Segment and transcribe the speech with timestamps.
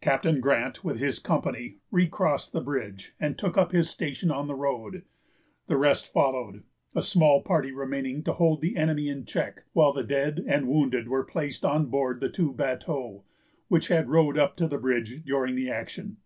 [0.00, 4.54] Captain Grant, with his company, recrossed the bridge, and took up his station on the
[4.54, 5.02] road.
[5.66, 6.62] The rest followed,
[6.94, 11.08] a small party remaining to hold the enemy in check while the dead and wounded
[11.08, 13.24] were placed on board the two bateaux
[13.66, 16.18] which had rowed up to the bridge during the action.